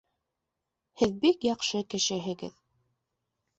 [1.01, 2.59] Һеҙ бик яҡшы кешеһегеҙ!